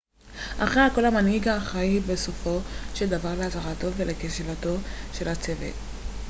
אחרי 0.59 0.81
הכל 0.81 1.05
המנהיג 1.05 1.47
אחראי 1.47 1.99
בסופו 1.99 2.59
של 2.93 3.09
דבר 3.09 3.39
להצלחתו 3.39 3.93
ולכשלונו 3.93 4.81
של 5.13 5.27
הצוות 5.27 5.75